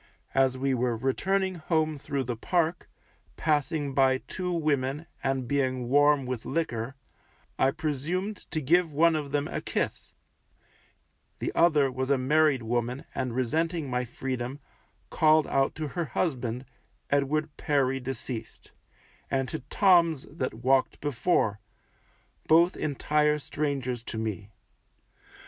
As 0.33 0.57
we 0.57 0.73
were 0.73 0.97
returning 0.97 1.53
home 1.53 1.95
through 1.95 2.23
the 2.23 2.35
Park, 2.35 2.89
passing 3.37 3.93
by 3.93 4.17
two 4.17 4.51
women, 4.51 5.05
and 5.23 5.47
being 5.47 5.89
warm 5.89 6.25
with 6.25 6.43
liquor, 6.43 6.95
I 7.59 7.69
presumed 7.69 8.49
to 8.49 8.61
give 8.61 8.91
one 8.91 9.15
of 9.15 9.31
them 9.31 9.47
a 9.47 9.61
kiss; 9.61 10.13
the 11.37 11.51
other 11.53 11.91
was 11.91 12.09
a 12.09 12.17
married 12.17 12.63
woman, 12.63 13.05
and 13.13 13.35
resenting 13.35 13.91
my 13.91 14.03
freedom, 14.03 14.59
called 15.11 15.45
out 15.45 15.75
to 15.75 15.89
her 15.89 16.05
husband, 16.05 16.65
Edward 17.11 17.55
Perry 17.57 17.99
deceased, 17.99 18.71
and 19.29 19.47
to 19.49 19.59
Toms 19.69 20.23
that 20.31 20.55
walked 20.65 20.99
before, 20.99 21.59
both 22.47 22.75
entire 22.75 23.37
strangers 23.37 24.01
to 24.01 24.17
me. 24.17 24.49